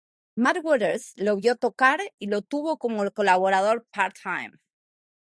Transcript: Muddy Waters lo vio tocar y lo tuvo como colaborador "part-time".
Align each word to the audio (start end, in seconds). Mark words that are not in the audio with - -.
Muddy 0.43 0.61
Waters 0.67 1.03
lo 1.17 1.35
vio 1.37 1.55
tocar 1.55 1.99
y 2.17 2.25
lo 2.25 2.41
tuvo 2.41 2.79
como 2.79 3.07
colaborador 3.11 3.85
"part-time". 3.91 4.57